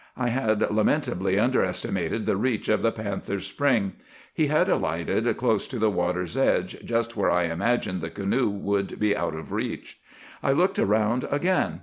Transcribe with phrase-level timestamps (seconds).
[0.17, 3.93] I had lamentably underestimated the reach of the panther's spring.
[4.33, 8.99] He had alighted close to the water's edge, just where I imagined the canoe would
[8.99, 10.01] be out of reach.
[10.41, 11.79] I looked around again.